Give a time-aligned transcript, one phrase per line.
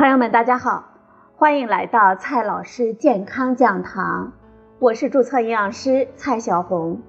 [0.00, 0.94] 朋友们，大家好，
[1.36, 4.32] 欢迎来到蔡老师健康讲堂，
[4.78, 7.02] 我是注册营养师蔡小红。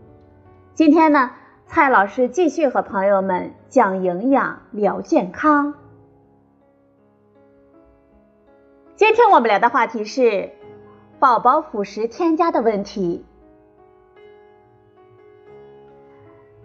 [0.74, 1.32] 今天呢，
[1.68, 5.76] 蔡老师继续和朋友们讲营养聊健康。
[8.97, 10.50] 今天我们聊的话题是
[11.18, 13.26] 宝宝辅食添加的问题。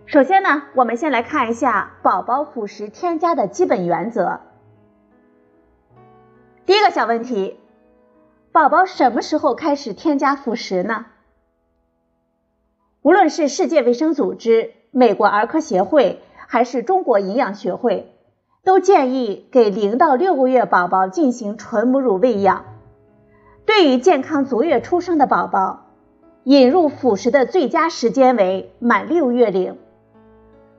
[0.07, 4.41] 首先呢，我们先来看一下宝宝辅食添加的基本原则。
[6.67, 7.61] 第一个小问题，
[8.51, 11.07] 宝宝什么时候开始添加辅食呢？
[13.03, 18.13] 无论是世界卫生组织、美国儿科协会还是中国营养学会，
[18.65, 22.65] 都建议给零到六个月宝宝进行纯母乳喂养。
[23.65, 25.87] 对于健康足月出生的宝宝，
[26.43, 29.79] 引入辅食的最佳时间为满六月龄。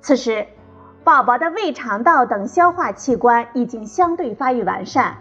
[0.01, 0.47] 此时，
[1.05, 5.19] 宝宝的胃肠道等消化器官已经相对发育完善。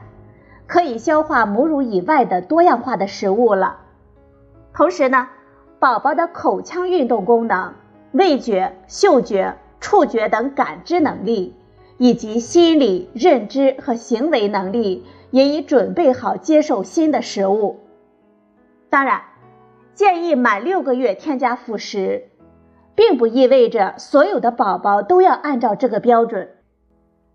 [0.66, 3.78] 可以消化母乳以外的多样化的食物了。
[4.74, 5.28] 同时呢，
[5.78, 7.72] 宝宝的口腔运动功能、
[8.12, 11.54] 味觉、嗅觉、触觉等感知能力，
[11.98, 17.78] 以及心理、认知和行为能力，也已准备好接受新的食物。
[18.90, 19.22] 当然，
[19.94, 22.28] 建议满六个月添加辅食，
[22.94, 26.50] 并不意味着所有的宝宝都要按照这个标准。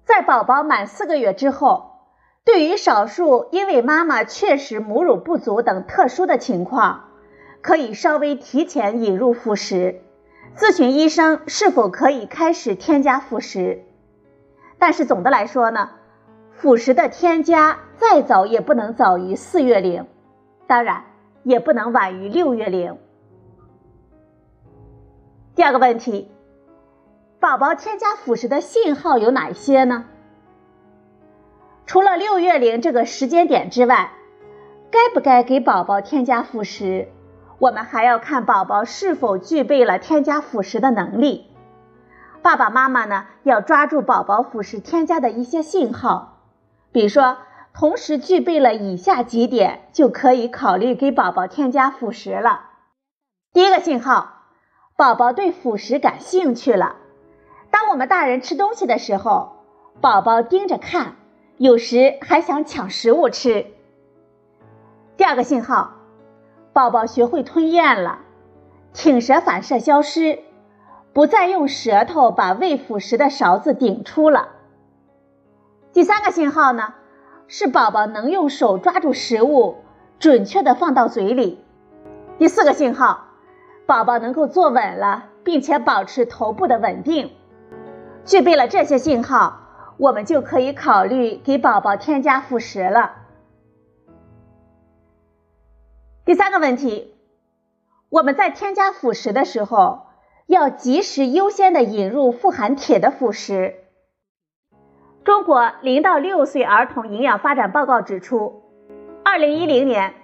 [0.03, 1.90] 在宝宝满四个月之后。
[2.43, 7.09] 对于少数因为妈妈确实母乳不足等特殊的情况，
[7.61, 10.01] 可以稍微提前引入辅食，
[10.55, 13.83] 咨询医生是否可以开始添加辅食。
[14.79, 15.91] 但是总的来说呢，
[16.51, 20.07] 辅食的添加再早也不能早于四月龄，
[20.65, 21.03] 当然
[21.43, 22.97] 也不能晚于六月龄。
[25.53, 26.31] 第二个问题，
[27.39, 30.05] 宝宝添加辅食的信号有哪些呢？
[31.85, 34.11] 除了六月龄这个时间点之外，
[34.91, 37.09] 该不该给宝宝添加辅食，
[37.59, 41.47] 我们还要看宝宝是否具备了添加辅食的能力。
[42.41, 46.39] 爸爸妈妈呢，要抓住宝宝辅食添加的一些信号，
[46.91, 47.37] 比如说，
[47.73, 52.69] 同时具备了以下几点，就可以考虑给宝宝添加辅食了。
[53.53, 54.43] 第一个信号，
[54.97, 56.95] 宝宝对辅食感兴趣了。
[57.69, 59.65] 当我们大人吃东西的时候，
[60.01, 61.15] 宝宝盯着看。
[61.61, 63.67] 有时还想抢食物吃。
[65.15, 65.91] 第二个信号，
[66.73, 68.21] 宝宝学会吞咽了，
[68.93, 70.39] 挺舌反射消失，
[71.13, 74.49] 不再用舌头把未辅食的勺子顶出了。
[75.93, 76.95] 第三个信号呢，
[77.47, 79.75] 是宝宝能用手抓住食物，
[80.17, 81.63] 准确的放到嘴里。
[82.39, 83.25] 第四个信号，
[83.85, 87.29] 宝宝能够坐稳了，并且保持头部的稳定。
[88.25, 89.60] 具备了这些信号。
[90.01, 93.17] 我们就可以考虑给宝宝添加辅食了。
[96.25, 97.13] 第三个问题，
[98.09, 100.07] 我们在添加辅食的时候，
[100.47, 103.75] 要及时优先的引入富含铁的辅食。
[105.23, 108.63] 中国零到六岁儿童营养发展报告指出，
[109.23, 110.15] 二零一零年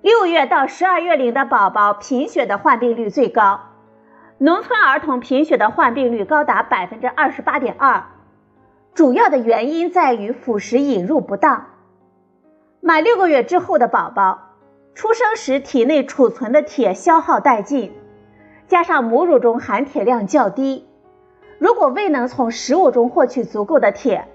[0.00, 3.60] 六月到十二月龄的宝宝贫血的患病率最高，
[4.38, 8.02] 农村儿童贫血的患病率高达百分之二十八点二。
[8.94, 11.66] 主要的原因在于辅食引入不当。
[12.80, 14.50] 满六个月之后的宝宝，
[14.94, 17.94] 出生时体内储存的铁消耗殆尽，
[18.68, 20.86] 加上母乳中含铁量较低，
[21.58, 24.28] 如果未能从食物中获取足够的铁，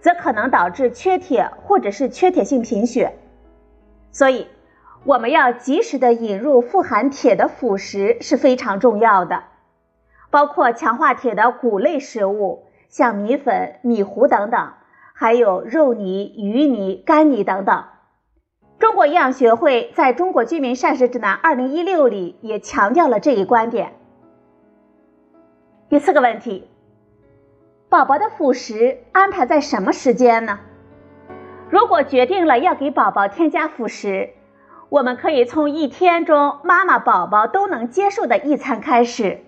[0.00, 3.16] 则可能导致缺铁或者是缺铁性贫血。
[4.12, 4.46] 所以，
[5.04, 9.42] 我们要及时的引入富含铁的辅食是非常重要的，
[10.30, 12.65] 包括强化铁的谷类食物。
[12.96, 14.72] 像米粉、米糊等等，
[15.12, 17.84] 还有肉泥、鱼泥、干泥等等。
[18.78, 23.92] 中国营养学会在中国居民膳食指南二零一六里也强调了这一观点。
[25.90, 26.70] 第四个问题，
[27.90, 30.60] 宝宝的辅食安排在什么时间呢？
[31.68, 34.30] 如果决定了要给宝宝添加辅食，
[34.88, 39.40] 我们可以从一天中妈妈、宝宝都能接受的一餐开始，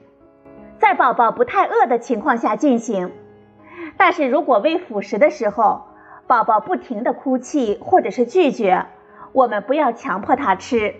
[0.78, 3.10] 在宝宝不太饿的情况下进行。
[3.98, 5.82] 但是如果喂辅食的时候，
[6.28, 8.86] 宝宝不停的哭泣或者是拒绝，
[9.32, 10.94] 我们不要强迫他吃，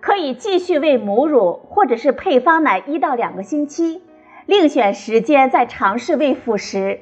[0.00, 4.02] 可以继续喂母乳或者是配方奶一到两个星期，
[4.44, 7.00] 另选时间再尝试喂辅食。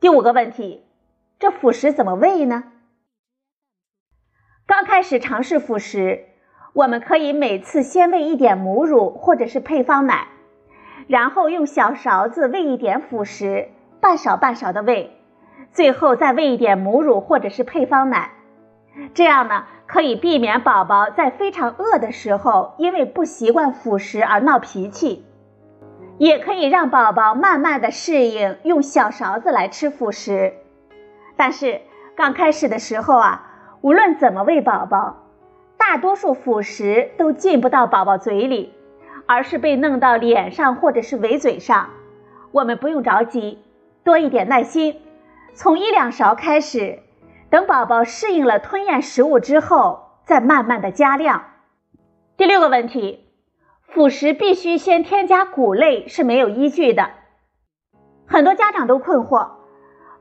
[0.00, 0.86] 第五个问题，
[1.38, 2.64] 这辅食怎么喂呢？
[4.66, 6.24] 刚开始尝试辅食，
[6.72, 10.28] 我们可以每次先喂一点母乳或者是配方奶。
[11.06, 13.68] 然后用小勺子喂一点辅食，
[14.00, 15.16] 半勺半勺的喂，
[15.72, 18.30] 最后再喂一点母乳或者是配方奶，
[19.14, 25.24] 这样呢可以避免宝宝在非常饿的时候因为不习惯辅食而闹脾气，
[26.18, 30.54] 也可以让宝宝慢慢的适应用小勺子来吃辅食。
[31.36, 31.80] 但是
[32.16, 33.50] 刚开始的时候啊，
[33.80, 35.24] 无论怎么喂宝宝，
[35.78, 38.74] 大多数辅食都进不到宝宝嘴里，
[39.32, 41.90] 而是被弄到脸上或者是围嘴上。
[42.50, 43.62] 我们不用着急，
[44.02, 45.00] 多一点耐心。
[45.54, 46.98] 从一两勺开始，
[47.48, 51.44] 等宝宝适应了吞咽食物之后，再慢慢的加量。
[52.36, 53.28] 第六个问题，
[53.86, 57.10] 辅食必须先添加谷类是没有依据的。
[58.26, 59.50] 很多家长都困惑，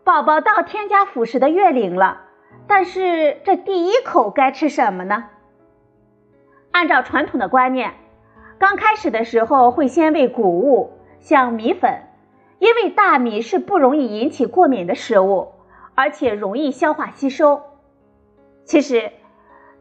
[0.04, 2.22] 宝宝到添加辅食的月龄了，
[2.68, 5.30] 但是这第一口该吃什么呢？
[6.70, 7.96] 按照传统的观念，
[8.60, 12.02] 刚开始的时候会先喂谷物，像米粉。
[12.60, 15.54] 因为大米是不容易引起过敏的食物，
[15.96, 17.62] 而且容易消化吸收。
[18.66, 19.14] 其实，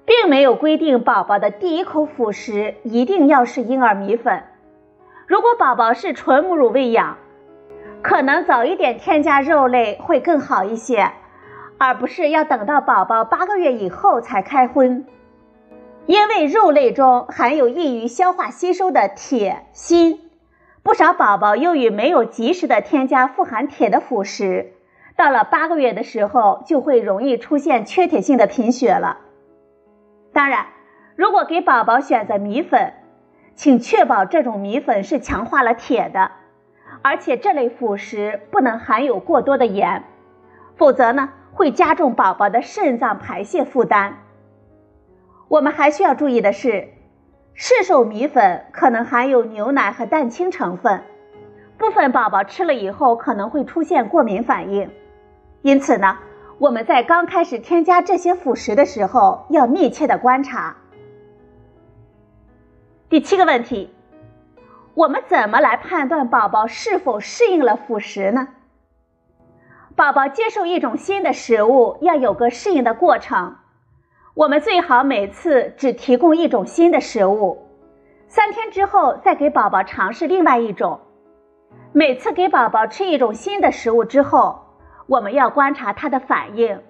[0.06, 4.44] 并没有规定宝宝的第一口辅食一定要是婴儿米粉。
[5.26, 7.18] 如果宝宝是纯母乳喂养，
[8.00, 11.10] 可能早一点添加肉类会更好一些，
[11.78, 15.04] 而不是要等到宝宝八个月以后才开荤。
[16.08, 20.18] 因为肉类中含有易于消化吸收的铁、锌。
[20.82, 24.72] 不少宝宝由于没有及时的添加富含铁的辅食，
[25.16, 29.18] 到了八个月的时候就会容易出现缺铁性的贫血了。
[30.32, 30.68] 当然，
[31.14, 32.94] 如果给宝宝选择米粉，
[33.54, 36.30] 请确保这种米粉是强化了铁的，
[37.02, 40.04] 而且这类辅食不能含有过多的盐，
[40.74, 44.20] 否则呢会加重宝宝的肾脏排泄负担。
[45.48, 46.88] 我们还需要注意的是。
[47.60, 51.02] 市售米粉可能含有牛奶和蛋清成分，
[51.76, 54.88] 部分宝宝吃了以后可能会出现过敏反应，
[55.62, 56.18] 因此呢，
[56.58, 60.76] 我们在刚开始添加这些辅食的时候要密切的观察。
[63.08, 63.92] 第七个问题，
[64.94, 68.50] 我们怎么来判断宝宝是否适应了辅食呢？
[69.96, 73.56] 宝宝接受一种新的食物要有个适应的过程。
[74.38, 77.58] 我们最好每次只提供一种新的食物，
[78.28, 81.00] 三天之后再给宝宝尝试另外一种。
[81.90, 84.60] 每次给宝宝吃一种新的食物之后，
[85.08, 86.80] 我们要观察他的反应，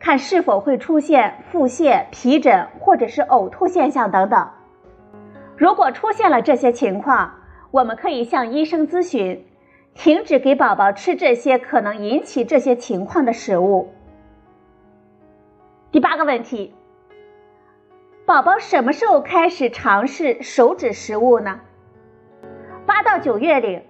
[0.00, 4.50] 看是否会出现腹泻、皮疹或者是呕吐现象等等。
[5.56, 7.32] 如果出现了这些情况，
[7.70, 9.46] 我们可以向医生咨询，
[9.94, 13.92] 停止给宝宝吃这些可能引起这些情况的食物。
[15.92, 16.74] 第八个问题。
[18.26, 21.60] 宝宝什么时候开始尝试手指食物呢？
[22.84, 23.84] 八到九月龄，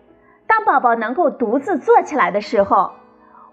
[0.47, 2.93] 当宝宝能够独自坐起来的时候，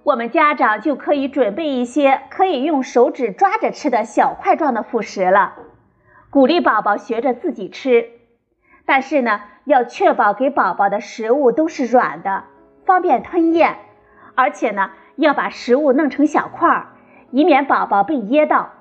[0.03, 5.53] 我们家长就可以准备一些可以用手指抓着吃的小块状的辅食了，
[6.29, 8.09] 鼓励宝宝学着自己吃。
[8.85, 12.43] 但是呢，要确保给宝宝的食物都是软的，
[12.85, 13.77] 方便吞咽，
[14.35, 16.87] 而且呢，要把食物弄成小块儿，
[17.31, 18.71] 以免宝宝被噎到。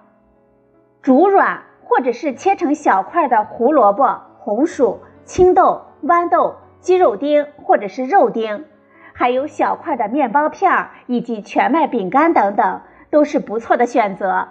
[1.01, 1.63] 煮软。
[1.95, 8.65] 或者是切成小块的胡萝卜、红薯、青豆、豌豆、鸡肉丁，或者是肉丁，
[9.13, 12.81] 还有小块的面包片以及全麦饼干等等，
[13.11, 14.49] 都是不错的选择。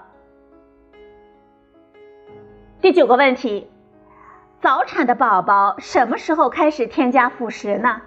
[2.79, 3.71] 第九个问题：
[4.62, 8.03] 早产的宝宝什么时候开始添加辅食呢？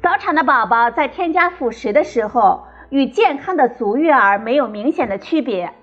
[0.00, 5.74] 早产的宝宝在添加辅食的时候，与健康的足月儿没有明显的区别。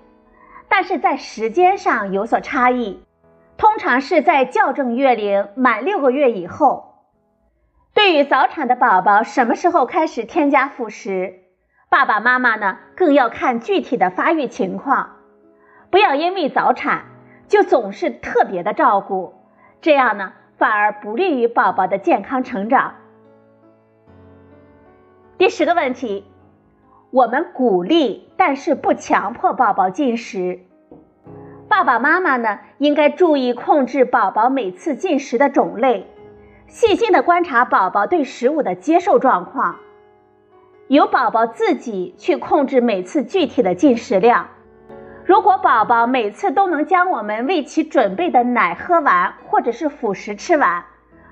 [0.80, 3.02] 但是在时间上有所差异，
[3.56, 7.02] 通常是在校正月龄满六个月以后。
[7.94, 11.40] 对于早产的宝宝，什么时候开始添加辅食，
[11.90, 15.16] 爸爸妈妈呢更要看具体的发育情况，
[15.90, 17.06] 不要因为早产
[17.48, 19.34] 就总是特别的照顾，
[19.80, 22.94] 这样呢反而不利于宝宝的健康成长。
[25.38, 26.24] 第十个问题。
[27.10, 30.60] 我们鼓励，但是不强迫宝宝进食。
[31.78, 36.08] 爸爸妈妈呢，应该注意控制宝宝每次进食的种类，
[36.66, 39.76] 细心的观察宝宝对食物的接受状况，
[40.88, 44.48] 由宝宝自己去控制每次具体的进食量。
[45.24, 50.84] 如果宝宝每次都能将我们为其准备的奶喝完，或者是辅食吃完，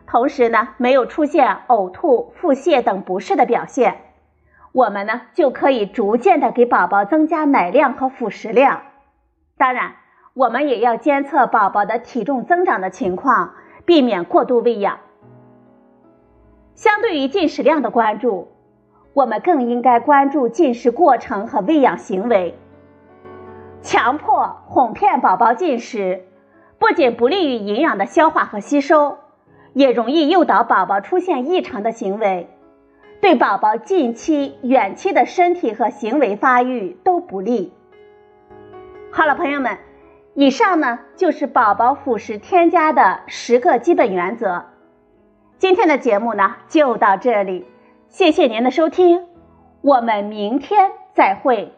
[0.07, 3.97] 同时呢，没有出现呕吐、腹泻等不适的表现。
[4.71, 8.83] 我们呢就可以逐渐的给宝宝增加奶量和辅食量，
[9.59, 9.97] 当然，
[10.37, 13.55] 我们也要监测宝宝的体重增长的情况，
[13.87, 14.99] 避免过度喂养。
[16.75, 18.49] 相对于进食量的关注，
[19.15, 22.55] 我们更应该关注进食过程和喂养行为。
[23.81, 26.25] 强迫哄骗宝宝进食，
[26.79, 29.17] 不仅不利于营养的消化和吸收，
[29.73, 32.51] 也容易诱导宝宝出现异常的行为，
[33.23, 37.73] 对宝宝近期、远期的身体和行为发育都不利。
[39.11, 39.79] 好了，朋友们，
[40.39, 44.67] 以上呢就是宝宝辅食添加的十个基本原则。
[45.57, 47.65] 今天的节目呢就到这里，
[48.09, 49.27] 谢谢您的收听，
[49.81, 51.73] 我们明天再会。